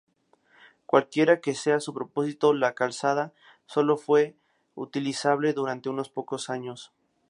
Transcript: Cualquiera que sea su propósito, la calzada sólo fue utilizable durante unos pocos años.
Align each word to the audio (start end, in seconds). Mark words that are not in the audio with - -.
Cualquiera 0.87 1.41
que 1.41 1.53
sea 1.53 1.79
su 1.79 1.93
propósito, 1.93 2.55
la 2.55 2.73
calzada 2.73 3.33
sólo 3.67 3.97
fue 3.97 4.35
utilizable 4.73 5.53
durante 5.53 5.89
unos 5.89 6.09
pocos 6.09 6.49
años. 6.49 6.91